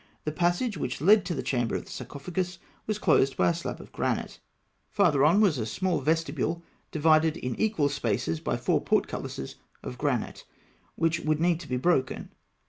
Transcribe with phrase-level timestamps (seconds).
[0.23, 2.57] The passage which led to the chamber of the sarcophagus
[2.87, 4.39] was closed by a slab of granite
[4.95, 9.57] (Note 26); farther on was a small vestibule divided in equal spaces by four portcullises
[9.83, 12.31] of granite (Note 27), which would need to be broken.